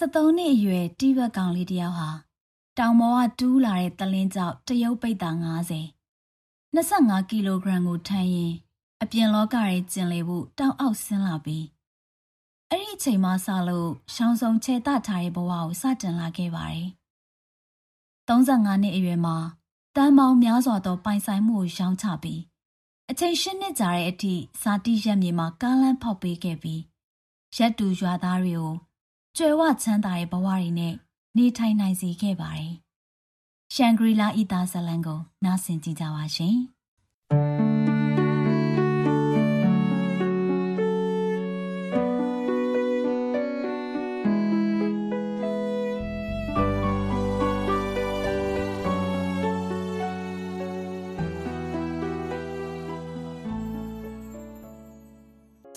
[0.00, 2.10] 73နှစ်အရွယ်တိဘက်ကောင်လေးတယောက်ဟာ
[2.78, 5.30] တောင်ပေါ်ကတူးလာတဲ့တလင်းကြောက်တရုတ်ပိတ်တာ
[6.04, 8.52] 90 25ကီလိုဂရမ်ကိုထမ်းရင်
[9.02, 11.66] အပြင်လောကရဲ့ကျင်လေဖို့တောက်အောက်ဆင်းလာပြီး
[12.70, 16.88] အဲ့ဒီအချိန်မှစလို့ရှောင်းစုံခြေတထားတဲ့ဘဝကိုစတင်လာခဲ့ပါတယ်။
[18.28, 19.36] 35နှစ်အရွယ်မှာ
[19.96, 22.40] တန်မောင်များစွာသောပိုင်ဆိုင်မှုကိုရောင်းချပြီး
[23.10, 26.80] အချိန်ရှင်းနှစ်ကြာတဲ့အထိဇာတိရက်မြေမှာကားလန်းဖောက်ပေးခဲ့ပြီး
[27.56, 28.74] ရက်တူရွာသားတွေကို
[29.42, 30.94] ကျွယ်ဝချမ်းသာတဲ့ဘဝတွေနဲ့
[31.36, 32.72] နေထိုင်နိုင်စေခဲ့ပါတယ်။
[33.74, 36.56] ရှန်ဂရီလာဤသားဇလန်ကို နားဆင်ကြကြပါရှင်။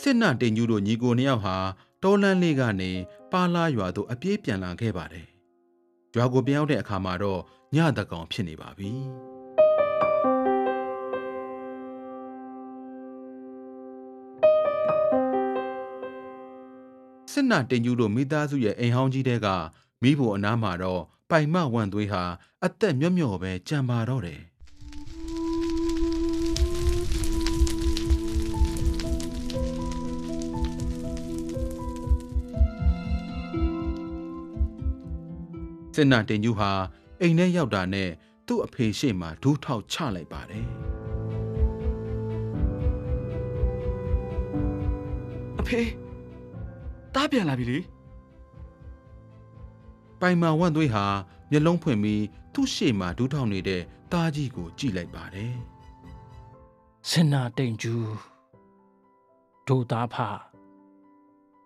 [0.02, 1.58] စစ်နတင်ကျူးတို့ညီကိုနှစ်ယောက်ဟာ
[2.04, 2.92] တောလန်းလေးကနေ
[3.34, 5.28] ပါလာရွာသို့အပြေးပြန်လာခဲ့ပါတယ်။
[6.16, 7.42] ရွာကိုပြန်ရောက်တဲ့အခါမှာတော့
[7.76, 8.92] ညတကောင်ဖြစ်နေပါပြီ။
[17.32, 19.48] စစ်နတင်ကျူးတို့မိသားစုရဲ့အိမ်ဟောင်းကြီးတဲက
[20.02, 22.24] မိဖို့အနားမှာတော့ပိုင်မဝမ်သွေးဟာ
[22.66, 24.42] အသက်မြတ်မြော့ပဲကြံပါတော့တယ်။
[36.04, 36.72] စစ်နာတင်ကျူးဟာ
[37.22, 38.10] အိမ်ထဲရောက်တာနဲ့
[38.48, 40.66] သူ့အဖေရှေ့မှာဒူးထောက်ချလိုက်ပါတယ်
[45.60, 45.82] အဖေ
[47.16, 47.80] တားပြန်လာပြီလေ
[50.20, 51.06] ပိုင်မာဝန့်သွေးဟာ
[51.52, 53.82] မျက်လုံးဖွင့်ပြီးသူ့ရှေ့မှာဒူးထောက်နေတဲ့
[54.12, 55.56] တားကြီးကိုကြည့်လိုက်ပါတယ်
[57.10, 57.96] စင်နာတိန်ကျူ
[59.68, 60.16] ဒိုသားဖ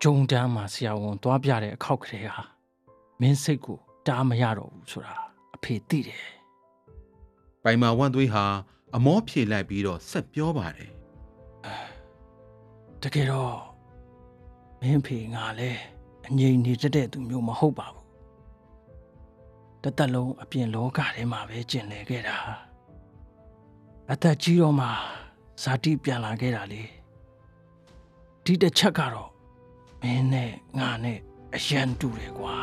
[0.01, 2.43] ဂျုံတန်းမှာဆရာဝန်သွားပြတဲ့အခောက်ကလေးဟာ
[3.21, 5.15] မင်းစိတ်ကို တားမရတော့ဘူးဆိုတာ
[5.55, 6.23] အဖေသိတယ်
[7.63, 8.45] ပိုင်မာဝန့်သွေးဟာ
[8.95, 10.91] အမောဖြေလိုက်ပြီးတော့ဆက်ပြောပါတယ်
[13.01, 13.55] တကယ်တော့
[14.81, 15.71] မင်းဖေငါလဲ
[16.27, 18.05] အငြိမ်နေတတ်တဲ့သူမျိုးမဟုတ်ပါဘူး
[19.83, 22.37] တသက်လုံးအပြင်လောကထဲမှာပဲကျင်လည်ခဲ့တာ
[24.11, 24.87] အသက်ကြီးတော့မှ
[25.63, 26.83] ဇာတိပြန်လာခဲ့တာလေ
[28.43, 29.31] ဒီတစ်ချက်ကတော့
[30.01, 31.19] မင်းနဲ့ငါနဲ့
[31.55, 32.55] အရန်တူတယ်ကွာ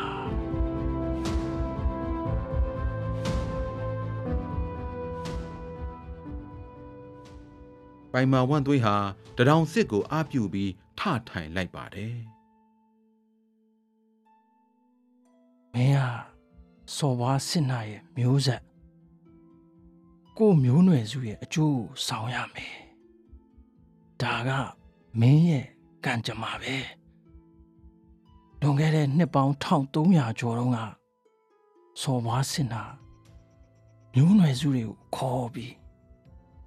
[8.17, 8.95] ပိုင်မာဝန့်သွေးဟာ
[9.37, 12.17] တရောင်စစ်ကိုအားပြုပြီးထထိုင်လိုက်ပါတယ်
[15.73, 15.99] မင်းက
[16.95, 18.61] စော်ဘွားစစ်နာရဲ့မျိုးဆက်
[20.37, 22.75] ကို့မျိုးနွယ်စုရဲ့အကျိုးကိုဆောင်ရမယ်
[24.21, 24.49] ဒါက
[25.19, 25.65] မင်းရဲ့
[26.05, 26.75] ကံကြမ္မာပဲ
[28.61, 30.79] လွန်ခဲ့တဲ့နှစ်ပေါင်း1300ကျော်တုန်းက
[32.01, 32.83] စော်ဘွားစစ်နာ
[34.13, 35.73] မျိုးနွယ်စုတွေကိုခေါ်ပြီး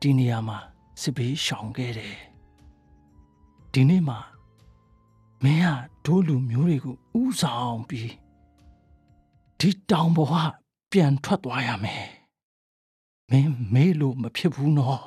[0.01, 0.61] ဒီနေရာမှာ
[1.01, 2.19] စစ်ဘေးရှောင်ခဲ့တယ်
[3.73, 4.19] ဒီနေ့မှာ
[5.45, 5.69] မင်းက
[6.05, 8.13] ဒိုးလူမျိုးတွေကိုဥဆောင်ပြီး
[9.59, 10.35] ဒီတောင်ပေါ်က
[10.93, 12.07] ပြန်ထွက်သွားရမယ်
[13.31, 15.03] မင်းမေးလို့မဖြစ်ဘူးနော်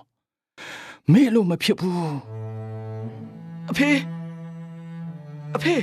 [1.11, 2.13] မေးလို့မဖြစ်ဘူး
[3.69, 3.89] အဖေ
[5.55, 5.75] အဖေ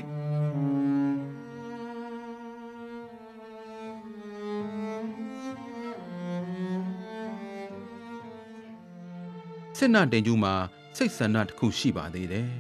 [9.81, 10.55] စစ်နာတင်ကျူးမှာ
[10.97, 12.50] စိတ်ဆန္ဒတစ်ခုရှိပါသေးတယ်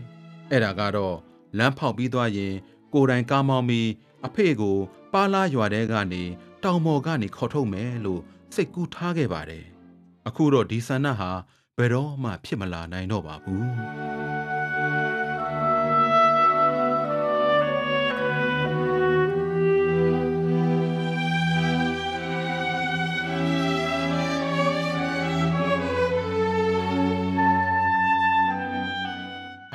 [0.50, 1.16] အဲ့ဒါကတော့
[1.58, 2.54] လမ်းဖောက်ပြီးသွားရင်
[2.94, 3.88] ကိုယ်တိုင်ကားမောင်းပြီး
[4.26, 4.76] အဖေကို
[5.12, 6.22] ပါလာရွာတဲကနေ
[6.64, 8.22] တောင်ပေါ်ကနေခေါ်ထုတ်မယ်လို့
[8.54, 9.64] စိတ်ကူးထားခဲ့ပါတယ်
[10.26, 11.30] အခုတော့ဒီဆန္ဒဟာ
[11.76, 13.66] ဘယ်တော့မှဖြစ်မလာနိုင်တော့ပါဘူး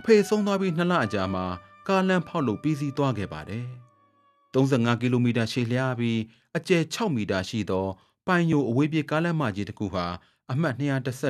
[0.03, 1.45] ဖေဆုံးသွားပြီးနှစ်လအကြာမှာ
[1.87, 3.67] ကားလမ်းဖောက်လို့ပြီးစီးသွားခဲ့ပါတယ်။
[4.53, 6.19] 35ကီလိုမီတာရှည်လျားပြီး
[6.57, 7.87] အကျယ်6မီတာရှိသော
[8.27, 10.05] ပိုင်ယိုအဝေးပြေးကားလမ်းမကြီးတစ်ခုဟာ
[10.51, 10.75] အမှတ်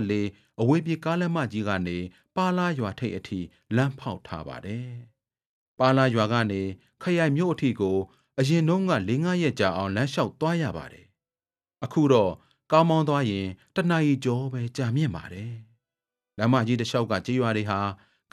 [0.07, 1.97] 214အဝေးပြေးကားလမ်းမကြီးကနေ
[2.35, 3.39] ပါလာရွာထိပ်အထိ
[3.75, 4.87] လမ်းဖောက်ထားပါတယ်။
[5.79, 6.61] ပါလာရွာကနေ
[7.01, 7.97] ခရိုင်မြို့အထိကို
[8.39, 11.05] အရင်တုန်းက၄-၅ရက်ကြာအောင်လမ်းလျှောက်သွားရပါတယ်။
[11.83, 12.31] အခုတော့
[12.71, 15.51] ကားမောင်းသွားရင်တနအီကျော်ပဲကြာမြင့်ပါတယ်။
[16.37, 17.79] လမ်းမကြီးတစ်လျှောက်ကကြေးရွာတွေဟာ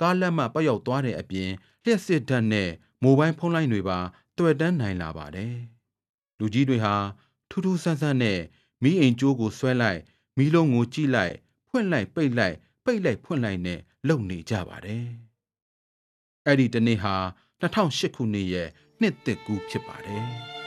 [0.01, 1.51] ကားလက်မှပတ်ရောက်သွားတဲ့အပြင်
[1.85, 2.71] လျှက်စစ်ဓာတ်နဲ့
[3.03, 3.99] မိုဘိုင်းဖုန်းလိုင်းတွေပါ
[4.39, 5.55] တွေ့တန်းနိုင်လာပါတယ်။
[6.39, 6.95] လူကြီးတွေဟာ
[7.51, 8.41] ထူးထူးဆန်းဆန်းနဲ့
[8.83, 10.01] မီးအိမ်ကျိုးကိုဆွဲလိုက်
[10.37, 11.35] မီးလုံးကိုကြည့်လိုက်
[11.69, 15.07] ဖွင့်လိုက်ပိတ်လိုက်ပိတ်လိုက်ဖွင့်လိုက်နဲ့လုံနေကြပါတယ်။
[16.47, 17.15] အဲ့ဒီတနေ့ဟာ
[17.61, 18.69] 2008ခုနှစ်ရဲ့
[19.01, 20.60] နှစ်သက်ကူးဖြစ်ပါတယ်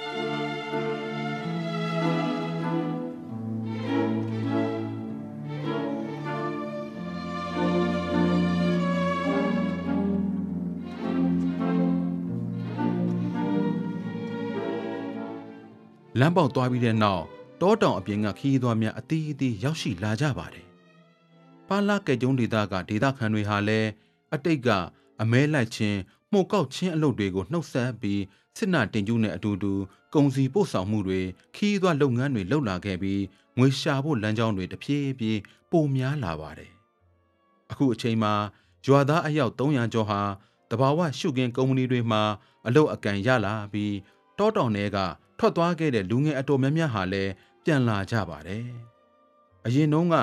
[16.20, 17.24] လမ်းပေါက်သွားပြီးတဲ့နောက်
[17.62, 20.68] တောတောင်အပြင်ကခရီးသွားများအသီးအသီးရောက်ရှိလာကြပါတယ်။
[21.68, 23.90] ပါလာကဲကျုံဒေသကဒေသခံတွေဟာလည်း
[24.34, 24.70] အတိတ်က
[25.22, 26.00] အမဲလိုက်ခြင်း
[26.32, 28.22] မှုတ်ကောက်ခြင်းအလုပ်တွေကိုနှုတ်ဆက်ပြီး
[28.58, 29.74] စစ်နာတင်ကျူးနဲ့အတူတူ
[30.14, 31.22] ကုန်စည်ပို့ဆောင်မှုတွေ
[31.56, 33.22] ခရီးသွားလုပ်ငန်းတွေလုပ်လာခဲ့ပြီး
[33.58, 35.40] ငွေရှာဖို့လမ်းကြောင်းတွေတဖြည်းဖြည်း
[35.72, 36.72] ပိုများလာပါတယ်။
[37.72, 38.34] အခုအချိန်မှာ
[38.86, 40.22] ရွာသားအယောက်300ကျော်ဟာ
[40.70, 42.22] တဘာဝရှုကင်းကုမ္ပဏီတွေမှာ
[42.68, 43.94] အလုပ်အကန့်ရလာပြီး
[44.38, 44.98] တောတောင်တွေက
[45.38, 47.32] ထွက်သွားခဲ့တဲ့လူငယ်အတော်များများဟာလည်း
[47.64, 48.66] ပြန်လာကြပါတယ်။
[49.66, 50.16] အရင်တုန်းက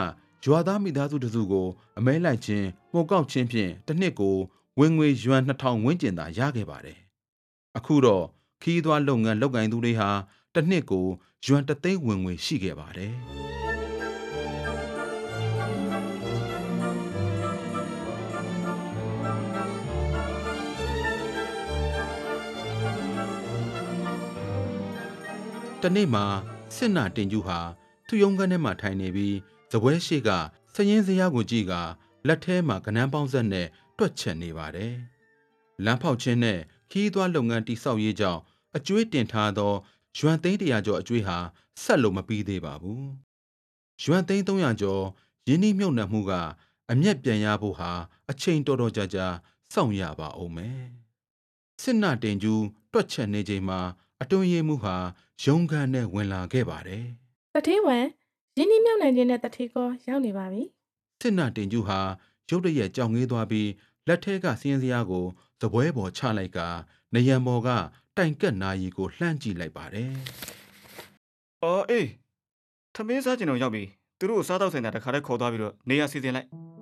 [0.44, 1.66] ရွာသားမိသားစုတစုကို
[1.98, 4.36] အမဲလိုက်ခြင်းမှုတ်ကောက်ခြင်းဖြင့်တစ်နှစ်ကို
[4.78, 6.98] ဝင်ငွေယွမ်2000ဝန်းကျင်သာရခဲ့ပါတယ်။
[7.78, 8.24] အခုတော့
[8.62, 10.10] ခီးသွွားလုပ်ငန်းလုပ်ကိုင်သူတွေဟာ
[10.54, 11.06] တစ်နှစ်ကို
[11.46, 13.14] ယွမ်3သိန်းဝင်ငွေရှိခဲ့ပါတယ်။
[25.84, 26.24] တနေ့မှာ
[26.76, 27.58] စစ်နာတင်ကျူဟာ
[28.06, 29.36] သူ့ရုံးခန်းထဲမှာထိုင်နေပြီး
[29.70, 30.30] ဇပွဲရှိက
[30.74, 31.72] စရင်စရာကိုကြည့်က
[32.26, 33.66] လက်ထဲမှာကနန်းပေါင်းဆက်နဲ့
[33.98, 34.94] တွက်ချက်နေပါတယ်။
[35.84, 36.58] လမ်းဖောက်ခြင်းနဲ့
[36.90, 38.40] ခီးသွွားလုပ်ငန်းတိဆောက်ရေးကြောင့်
[38.76, 39.72] အကျွေးတင်ထားသော
[40.18, 41.36] ယွမ်သိန်း100ကျော်အကျွေးဟာ
[41.82, 43.04] ဆက်လို့မပြီးသေးပါဘူး။
[44.02, 45.04] ယွမ်သိန်း300ကျော်
[45.48, 46.32] ယင်းနှိမြုပ်နှံမှုက
[46.90, 47.90] အမျက်ပြန်ရဖို့ဟာ
[48.30, 49.26] အချိန်တော်တော်ကြာကြာ
[49.72, 50.82] စောင့်ရပါအောင်မယ်။
[51.82, 52.54] စစ်နာတင်ကျူ
[52.92, 53.80] တွက်ချက်နေချိန်မှာ
[54.22, 54.96] အတွင်းရေးမှုဟာ
[55.44, 57.04] ရုံးခန်းနဲ့ဝင်လာခဲ့ပါတယ်
[57.54, 57.96] တထေးဝံ
[58.56, 60.62] ရင်းနှီးမြှုပ်နှံခြင်းနဲ့တထေးကောရောက်နေပါပြီ။
[61.20, 61.98] စစ်နာတင်ကျူဟာ
[62.48, 63.68] ရုတ်တရက်ကြောင်ငေးသွားပြီး
[64.08, 65.24] လက်ထဲကစင်းစရာကို
[65.60, 66.58] သပွဲပေါ်ချလိုက်က
[67.14, 67.68] နယံပေါ်က
[68.16, 70.12] တိုင်ကက်နာရီကိုလှမ်းကြည့်လိုက်ပါတယ်။
[71.62, 72.06] အော်အေး။
[72.94, 73.82] သမင်းစားကျင်တော့ရောက်ပြီ။
[74.18, 76.48] သူတို့ကိုစားတော့ဆိုင်တာတခါတည်းခေါ်သွားပြီးတော့နေရာစီစဉ်လိုက်။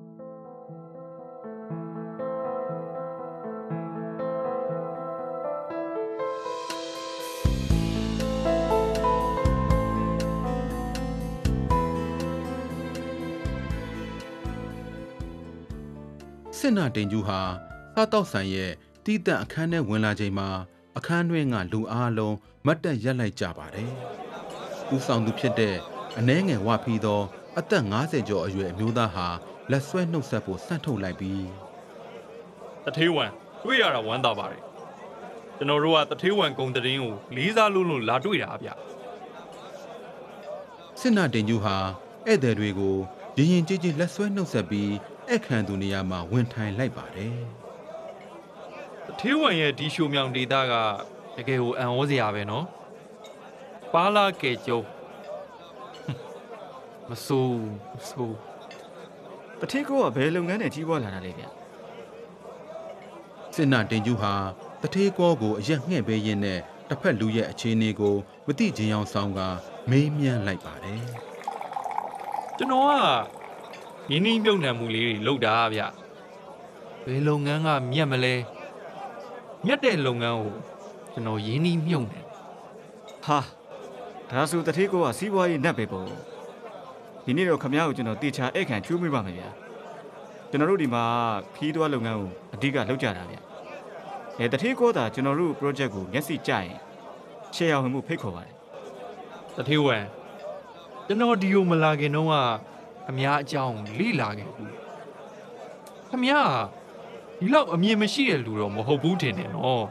[16.59, 17.41] စစ်နာတင်ကျူဟာ
[17.95, 18.73] စားတော့ဆိုင်ရဲ့
[19.05, 20.49] တီးတန့်အခန်းထဲဝင်လာချိန်မှာ
[20.97, 23.91] အခန်းတွင်းကလူအားလုံးမတ်တက်ရက်လိုက်ကြပါတယ်။
[24.95, 25.77] ဦးဆောင်သူဖြစ်တဲ့
[26.19, 27.21] အနှဲငယ်ဝဖီသော
[27.59, 29.27] အသက်50ကျော်အရွယ်အမျိုးသားဟာ
[29.71, 31.45] လက်ဆွဲနှုတ်ဆက်ဖို့စန့်ထုတ်လိုက်ပြီး
[32.85, 33.25] တထေးဝံ
[33.65, 34.63] တွေ့ရတာဝမ်းသာပါတယ်
[35.57, 38.69] ကျွန်တော်တို့ကတထေးဝံဂုံတရင်ကိုလေးစားလို့လို့လာတွေ့တာဗျ
[41.01, 41.77] စစ်နာတင်ကျူဟာ
[42.27, 42.97] ဧည့်သည်တွေကို
[43.37, 44.93] ရင်ရင်ကြည်ကြည်လက်ဆွဲနှုတ်ဆက်ပြီး
[45.33, 47.35] အခန့်သူနေရာမှာဝင်ထိုင်လိုက်ပါတယ်
[49.07, 50.75] တထေးဝံရဲ့ဒီရှိုမြောင်ဒေတာက
[51.37, 52.65] တကယ်ကိုအံ့ဩစရာပဲနော်
[53.95, 54.81] ပါလာကဲကျုံ
[57.09, 57.59] မဆိုး
[57.95, 58.35] မဆိုး။
[59.61, 61.45] တထေးကောကဘယ်လုပ်ငန်းနဲ့ကြီးပွားလာတာလဲဗျ။
[63.55, 64.33] စစ်နာတင်ကျူဟာ
[64.83, 68.17] တထေးကောကိုအရက်ငှဲ့ပေးရင်းနဲ့တစ်ဖက်လူရဲ့အခြေအနေကို
[68.47, 69.41] မတိချင်းအောင်ဆောင်က
[69.91, 71.03] မေးမြန်းလိုက်ပါတယ်
[72.59, 72.87] ကျွန်တော်
[73.33, 73.38] က
[74.11, 75.81] ရင်းနှီးမြုပ်နှံမှုလေးတွေလုပ်တာဗျ
[77.07, 78.35] ဘယ်လုပ်ငန်းကမြတ်မလဲ
[79.67, 80.53] မြတ်တဲ့လုပ်ငန်းကို
[81.13, 82.21] ကျွန်တော်ရင်းနှီးမြုပ်နှံ
[83.25, 83.39] ဟာ
[84.31, 86.07] ဒါဆိုတထေးကောကစီးပွားရေးနတ်ပဲပေါ့
[87.25, 89.49] ဒီနေ့တော့ခမ ्या ကိုကျွန်တော်တေချာဧည့်ခံချိုးမိပါမယ်ဗျာ
[90.51, 91.05] ကျွန်တော်တို့ဒီမှာ
[91.57, 93.37] ခီးသွွားလုပ်ငန်းကိုအဓိကလုပ်ကြတာဗျ
[94.39, 96.69] အဲတထေးကောသာကျွန်တော်တို့ project ကိုမျက်စိကြရင်
[97.55, 98.55] ရှယ်ယာဝင်မှုဖိတ်ခေါ်ပါတယ်
[99.57, 99.97] တထေးဝံ
[101.07, 102.35] ကျွန်တော်ဒီကိုမလာခင်တော့က
[103.11, 104.73] အများအကြောင်းလိလာခဲ့ဘူး
[106.11, 106.33] ခမရ
[107.39, 109.85] ဒီလောက်အမြင်မရှိတဲ့လူတော့မဟုတ်ဘူးထင်တယ်နော်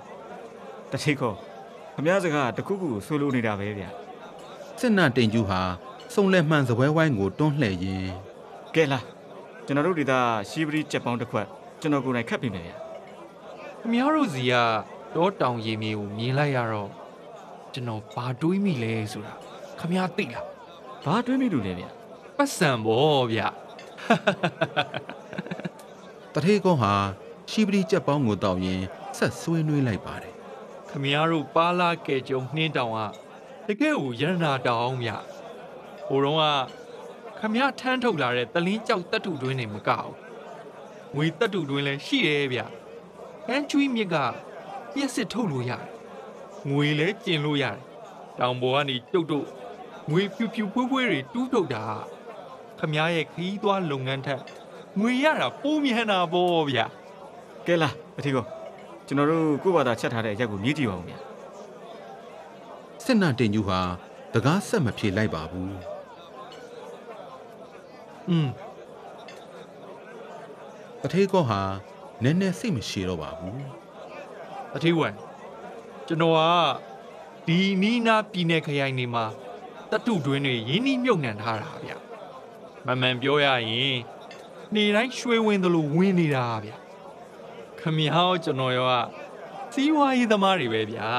[0.91, 1.33] တထေးကော
[1.95, 3.89] ခမ ्या စကားတခုခုကိုဆိုလိုနေတာပဲဗျာ
[4.79, 5.59] စစ်နာတင်ကျူဟာ
[6.13, 8.13] စုံလက်မှန်စပွဲဝိုင်းကိုတွန်းလှည့်ရင်း
[8.75, 9.05] ကဲလား
[9.65, 10.13] ကျွန်တော်တို့ဒေသ
[10.49, 11.47] ရှီပရီချက်ပေါင်းတစ်ခွက်
[11.81, 12.75] ကျွန်တော်ကိုယ်တိုင်ခတ်ပြင်မယ်ဗျာ
[13.81, 14.53] ခမရတို့စီက
[15.15, 16.89] တောတောင်ရီမြေကိုမြင်လိုက်ရတော့
[17.73, 19.33] ကျွန်တော်ဘာတွေးမိလဲဆိုတာ
[19.79, 20.45] ခမရသိလား
[21.05, 21.96] ဘာတွေးမိလို့လဲဗျာ
[22.37, 23.41] ပတ်စံပေါ့ဗျ
[26.33, 26.93] တထေးကောဟာ
[27.51, 28.81] ရှိပတိကြက်ပေါင်းကိုတောက်ရင်
[29.17, 30.33] ဆက်ဆွေးနွေးလိုက်ပါတယ်
[30.89, 32.99] ခမရတို့ပါလာကဲကြုံနှင်းတောင်က
[33.67, 35.11] တကယ်ကိုရတနာတောင်ဗျ
[36.07, 36.43] ဟိုတော့က
[37.39, 40.13] ခမရထမ်းထုတ်လာတဲ့တလင်းကြောက်တက်တူတွင်းနေမကဘူး
[41.15, 42.61] ငွေတက်တူတွင်းလည်းရှိရဲ့ဗျ
[43.45, 44.15] ဟန်ချွေးမြစ်က
[44.93, 45.83] ပြက်စစ်ထုတ်လို့ရတယ်
[46.69, 47.77] ငွေလည်းကျင်လို့ရတယ်
[48.39, 49.47] တောင်ပေါ်ကနေတုတ်တုတ်
[50.09, 51.85] ငွေဖြူဖြူဖွေးဖွေးတွေတူးထုတ်တာ
[52.79, 54.41] ခမရရဲ့ခီးသွွားလုပ်ငန်းထက်
[54.99, 56.79] ငွေရတာပိုးမြန်တာပေါ့ဗျ
[57.67, 58.45] ကဲလားတထေးကော
[59.07, 61.17] ကျွန်တော်တို့ကိုယ့်ဘာသာချက်ထားတဲ့အရက်ကိုမြည်ကြည့်ပါဦးဗျာ
[63.05, 63.79] စစ်နာတင်ကျူဟာ
[64.33, 65.75] တကားဆက်မဖြေလိုက်ပါဘူး
[68.29, 68.47] อืม
[71.01, 71.61] တထေးကောဟာ
[72.23, 73.61] နည်းနည်းစိတ်မရှိတော့ပါဘူး
[74.75, 75.13] အထေးဝန်
[76.07, 76.39] ကျွန်တော်က
[77.47, 79.25] ဒီနီးနာပြည်နယ်ခရိုင်နေမှာ
[79.91, 81.91] တတုတွင်းတွေရင်းနှီးမြုပ်နှံထားတာဗျ
[82.87, 83.97] မမှန်ပြောရရင်
[84.73, 86.71] နေတိုင်းရွှေဝင်သလိုဝင်နေတာဗျ
[87.79, 89.05] ခမည်းဟော ကျွန်တော်ရောက
[89.73, 91.09] စီးပွားရေးသမားတွေပဲဗျာ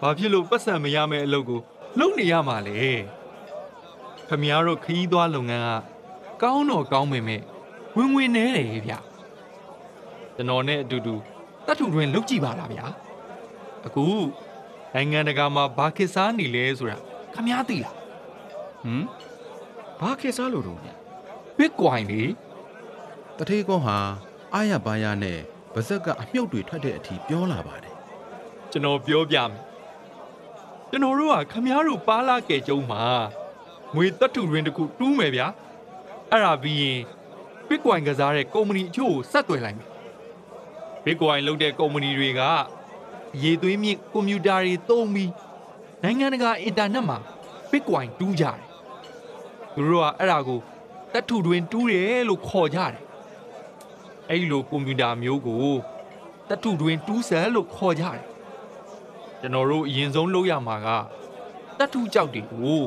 [0.00, 1.60] ဘာဖြစ်လို့ပတ်စံမရမယ့်အလုပ်ကို
[1.98, 2.78] လုပ်နေရမှာလဲ
[4.28, 5.70] ခမည်းတော်ခရီးသွားလုပ်ငန်းက
[6.42, 7.42] ကောင်းတော့ကောင်းပေမဲ့
[7.96, 8.80] ဝင်ဝင်နေတယ်ဗျ
[10.36, 11.14] ကျွန်တော်နဲ့အတူတူ
[11.66, 12.86] တတ်ထူတွင်လုတ်ကြည့်ပါလားဗျာ
[13.86, 14.04] အခု
[14.94, 16.98] နိုင်ငံတကာမှာဘာခေတ်စားနေလဲဆိုတာ
[17.34, 17.96] ခမည်းသိလား
[18.84, 19.04] ဟမ်
[20.00, 20.94] ဘာခေတ်စားလို့တော့ဗျာ
[21.58, 22.22] Bitcoin လေ
[23.36, 23.96] တထေးကောဟာ
[24.54, 25.38] အာရပါရနဲ့
[25.72, 27.94] ပါဇက်ကအမြုပ်တွေထွက်တဲ့အထိပြောလာပါတယ်
[28.70, 29.60] ကျွန်တော်ပြောပြမယ်
[30.90, 33.02] ကျွန်တော်တို့ကခမားတို့ပါလာကဲကျုံမှာ
[33.94, 35.46] ငွေတက်ထုရင်းတစ်ခုတူးမယ်ဗျာ
[36.30, 36.98] အဲ့ဒါပြီးရင်
[37.68, 39.88] Bitcoin ကစားတဲ့ကုမ္ပဏီအချို့ကိုဆက်သွယ်လိုက်မယ်
[41.04, 42.42] Bitcoin လုပ်တဲ့ကုမ္ပဏီတွေက
[43.42, 45.32] ရေသွေးမြင့်ကွန်ပျူတာတွေသုံးပြီး
[46.02, 47.18] နိုင်ငံတကာအင်တာနက်မှာ
[47.70, 48.69] Bitcoin တူးကြတယ်
[49.74, 50.60] သူတို့ကအဲ့ဒါကို
[51.12, 53.00] တက်ထုတွင်တူးတယ်လို့ခေါ်ကြတယ်
[54.28, 55.66] အဲ့ဒီလိုကွန်ပျူတာမျိုးကို
[56.48, 58.20] တက်ထုတွင်တူးဆယ်လို့ခေါ်ကြတယ်
[59.40, 60.88] ကျွန်တော်တို့အရင်ဆုံးလုပ်ရမှာက
[61.78, 62.80] တတ်ထုကြောက်တွေကို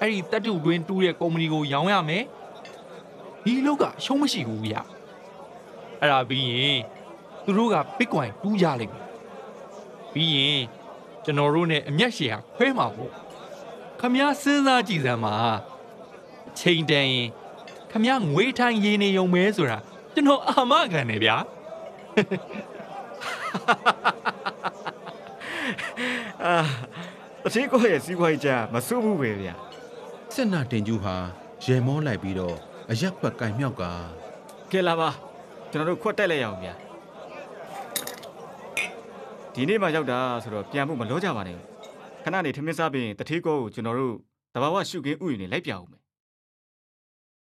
[0.00, 2.24] အဲ့ဒီတတ်ထုတွင်းတူးတဲ့ကုမ္ပဏီကိုရောင်းရမယ်
[3.44, 4.74] ဒီလောက်ကရှုံးမရှိဘူးဗျ
[6.00, 6.78] အဲ့ဒါပြီးရင်
[7.44, 9.06] သူတို့က Bitcoin တူးကြလိမ့်မယ်
[10.12, 10.60] ပြီးရင်
[11.24, 13.12] ကျွန်တော်တို့ ਨੇ အမျက်ရှည်ဟာခွဲမှာပေါ့
[14.00, 15.71] ခမည်းစဉ်းစားကြည့်စမ်းပါအ
[16.58, 17.28] ချိန်တန်ရင်
[17.90, 19.78] ခမည်းငွေထိုင်ရင်းနေုံပဲဆိုတာ
[20.14, 21.36] ကျွန်တော်အာမခံတယ်ဗျာ
[26.44, 26.54] အာ
[27.42, 29.54] တတိကိုရဲ့စီးပွားရေးကြာမစိုးဘူးပဲဗျာ
[30.34, 31.14] စစ်နာတင်ကျူဟာ
[31.64, 32.56] ရေမောလိုက်ပြီးတော့
[32.90, 33.82] အရက်ခွက်ကင်မြောက်က
[34.72, 35.08] ကဲလာပါ
[35.70, 36.74] ကျွန်တော်တို့ခွက်တက်လိုက်ရအောင်ဗျာ
[39.54, 41.58] ဒီနေ့မှရောက်တာဆိုတော့ပြန်ဖို့မလောကြပါနဲ့
[42.24, 44.16] ခဏနေထမင်းစားပြီးရင်တတိကိုကိုကျွန်တော်တို့
[44.54, 46.01] တဘာဝရှုခင်းဥယျာဉ်နဲ့လိုက်ပြအောင်မယ်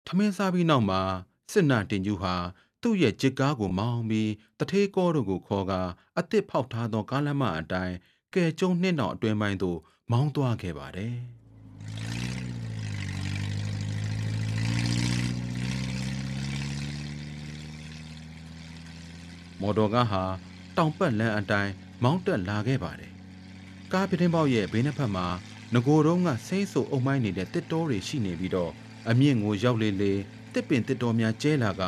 [0.06, 1.00] ထမင်းစားပြီးနောက်မှာ
[1.52, 2.34] စစ်နာတင်ကျူဟာ
[2.82, 5.80] သူ့ရဲ့ကြစ်ကားကိုမောင်းပြီးတထေးကောတို့ကိုခေါ်ကာ
[6.18, 7.94] အသစ်ဖောက်ထားသောကားလမ်းမအတိုင်း
[8.34, 9.78] ကဲကျုံနှင်းတော်အတွင်းပိုင်းသို့
[10.10, 11.16] မောင်းသွားခဲ့ပါတယ်
[19.60, 20.22] မော်တော်ကားဟာ
[20.76, 23.12] တောင်ပတ်လမ်းအတိုင်းမောင်းတက်လာခဲ့ပါတယ်
[23.92, 25.26] ကားပြတင်းပေါက်ရဲ့ဘေးနှစ်ဖက်မှာ
[25.74, 28.72] ငကိုယ်တုံးကစိမ့်ဆူအုံမိုင်းနေတဲ့တစ်တောတွေရှိနေပြီးတော့
[29.08, 30.12] အမြင့်ကိုရောက်လေလေ
[30.52, 31.82] တစ်ပင်တစ်တော်များကျဲလာက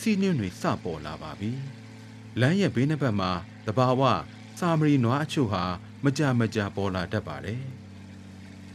[0.00, 1.52] စီးနှင်းတွေစပေါ်လာပါပြီ
[2.40, 3.30] လမ်းရဲ့ဘေးနှစ်ဖက်မှာ
[3.66, 4.02] တဘာဝ
[4.58, 5.64] စာမရီနွားအချို့ဟာ
[6.04, 7.64] မကြမကြပေါ်လာတတ်ပါတယ်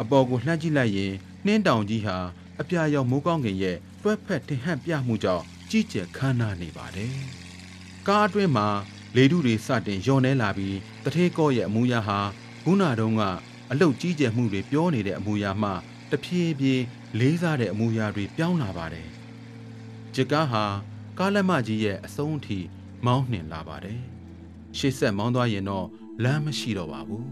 [0.01, 1.13] အပေါ်ကိုလှမ်းကြည့်လိုက်ရင်
[1.45, 2.17] နှင်းတောင်ကြီးဟာ
[2.61, 7.15] အပြာရောင်မိုးကောင်းကင်ရဲ့တွဲဖက်တင်ဟန့်ပြမှုကြောင့်ကြီးကျယ်ခမ်းနားနေပါတယ်
[8.07, 8.67] ကားအတွင်းမှာ
[9.15, 12.19] လေထုတွေစတင်လျော့နေလာပြီးတထေးကော့ရဲ့အမူအရာဟာ
[12.63, 13.23] ခုနတုန်းက
[13.71, 15.69] အလုတ်ကြီးကျယ်မှုတွေပြောနေတဲ့အမူအရာမှ
[16.11, 16.83] တဖြည်းဖြည်း
[17.19, 19.07] လေးစားတဲ့အမူအရာတွေပြောင်းလာပါတယ်
[20.15, 20.63] ဂျစ်ကားဟာ
[21.19, 22.59] ကားလက်မကြီးရဲ့အဆုံးအထိ
[23.05, 24.01] မောင်းနှင်လာပါတယ်
[24.77, 25.87] ရှေ့ဆက်မောင်းသွားရင်တော့
[26.23, 27.25] လမ်းမရှိတော့ပါဘူး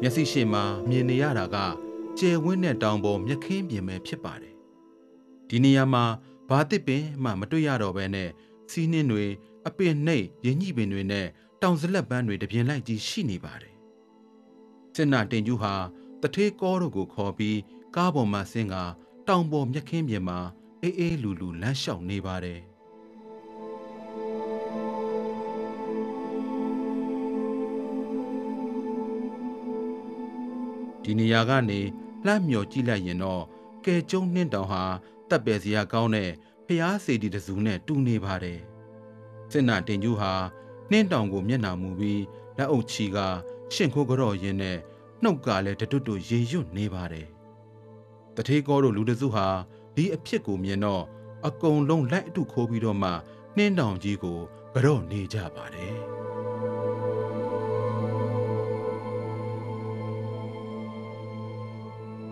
[0.00, 1.56] မျက်စိရှိမှမြင်နေရတာက
[2.18, 4.54] ကျယ်ဝန်းတဲ့တောင်ပေါ်မြက်ခင်းပြင်ပဲဖြစ်ပါတယ်
[5.48, 6.04] ဒီနေရာမှာ
[6.50, 8.30] ဘာတစ်ပင်မှမတွေ့ရတော့ဘဲနဲ့
[8.70, 9.26] စီးနှင်းတွေ
[9.66, 11.26] အပင်နှိပ်ရင်းညှိပင်တွေနဲ့
[11.62, 13.74] တောင်စလက်ပန်းတွေတပြင်းလိုက်ကြီးရှိနေပါတယ်
[14.94, 15.74] စစ်နာတင်ကျူးဟာ
[16.22, 17.58] တထေးကောတို့ကိုခေါ်ပြီး
[17.96, 18.74] ကားပေါ်မှာဆင်းက
[19.28, 20.38] တောင်ပေါ်မြက်ခင်းပြင်မှာ
[20.82, 22.60] အေးအေးလူလူလမ်းလျှောက်နေပါတယ်
[31.02, 31.80] ဒီနေရာကနေ
[32.26, 33.42] လှမ်းမြော်ကြည့်လိုက်ရင်တော့
[33.84, 34.82] ကဲကျုံနှင်းတောင်ဟာ
[35.30, 36.30] တပ်ပယ်စရာကောင်းတဲ့
[36.66, 38.60] ဖျားစီတီတစုနဲ့တူနေပါတယ်
[39.50, 40.32] စစ်နာတင်ကျူးဟာ
[40.90, 42.22] နှင်းတောင်ကိုမျက်နှာမူပြီး
[42.58, 43.18] လက်အုပ်ချီက
[43.74, 44.78] ရှင့်ခိုးကြော့ရင်းနဲ့
[45.22, 47.28] နှုတ်ကလည်းတတွတ်တွတ်ရေရွတ်နေပါတယ်
[48.36, 49.46] တထေးကောတို့လူတစုဟာ
[49.96, 51.02] ဒီအဖြစ်ကိုမြင်တော့
[51.46, 53.10] အကုံလုံးလိုက်အတုခိုးပြီးတော့မှ
[53.56, 54.38] နှင်းတောင်ကြီးကို
[54.74, 55.96] ကြော့နေကြပါတယ်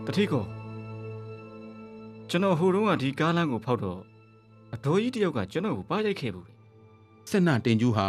[0.07, 0.58] တတိကို
[2.31, 4.01] ကျွန်တော်ဟိုတုန်းကဒီကားလမ်းကိုဖောက်တော့
[4.75, 6.55] အတော်ကြီးတယောက်ကကျွန်တော်ကိုပါရိုက်ခဲ့ဘူးလေ
[7.31, 8.09] စစ်နာတင်ကျူးဟာ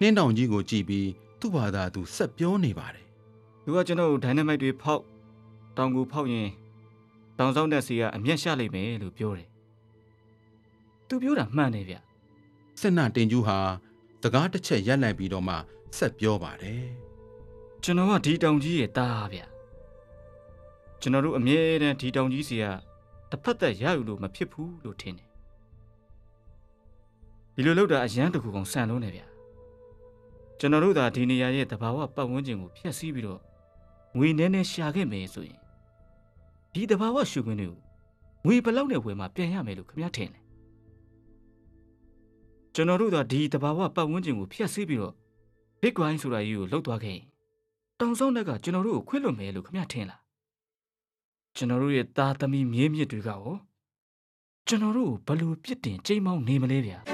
[0.00, 1.08] နှင်းတောင်ကြီးကိုကြည့်ပြီး
[1.40, 3.06] သူ့ဘာသာသူဆက်ပြောနေပါတယ်
[3.64, 5.02] သူကကျွန်တော်ကိုဒိုင်နမိုက်တွေဖောက်
[5.76, 6.48] တောင်ကိုဖောက်ရင်
[7.38, 9.48] တောင်ဆောင်တဲ့စီကအမျက်ရှာလိမ့်မယ်လို့ပြောတယ်
[11.08, 11.94] သူပြောတာမှန်တယ်ဗျ
[12.80, 13.58] စစ်နာတင်ကျူးဟာ
[14.22, 15.54] စကားတစ်ချက်ရက်လိုက်ပြီးတော့မှ
[15.98, 16.86] ဆက်ပြောပါတယ်
[17.82, 19.42] ကျွန်တော်ကဒီတောင်ကြီးရဲ့သားဗျ
[21.00, 22.64] ကျွန်တော်တို့အမြဲတမ်းဒီတောင်ကြီးစီက
[23.32, 25.28] တစ်ဖက်သက်ရယူလို့မဖြစ်ဘူးလို့ထင်တယ်
[27.54, 29.22] ဒီလိုလောက်တာအရန်တကူကောင်ဆန်လုံးနေဗျ
[30.58, 33.40] ကျွန်တော်တို့သာဒီနေရာရဲ့တဘာဝပတ်ဝန်းကျင်ကိုဖျက်ဆီးပြီးတော့
[34.16, 35.60] ငွေနဲနဲရှာခဲ့မယ်ဆိုရင်
[36.72, 37.80] ဒီတဘာဝရှုခွင့်တွေကို
[38.44, 40.42] ငွေဘယ်လောက်နဲ့ဝယ်မှပြန်ရမယ်လို့ခင်ဗျားထင်တယ်
[42.74, 45.14] ကျွန်တော်တို့သာဒီတဘာဝပတ်ဝန်းကျင်ကိုဖျက်ဆီးပြီးတော့
[45.80, 47.24] Bitcoin ဆိုတာကြီးကိုလောက်သွားခဲ့ရင်
[48.00, 50.21] တောင်ဆောင်တက်ကကျွန်တော်တို့ကိုခွင့်လွှတ်မယ်လို့ခင်ဗျားထင်လား
[51.56, 53.42] ကျွန်တော်တို့ရဲ့သားသမီးမြေးမြစ်တွေကရော
[54.66, 57.11] ကျွန်တော်တို့ကိုဘယ်လိုပြစ်တင်ချိန်မောင်းနေမလဲဗျာ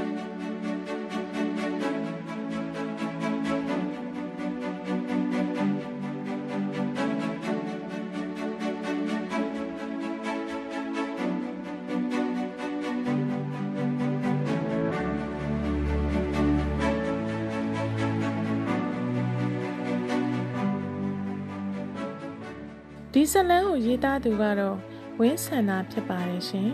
[23.51, 24.77] လန်ကိုရေးသားသူကတော့
[25.21, 26.71] ဝင်းဆန္ဒဖြစ်ပါတယ်ရှင်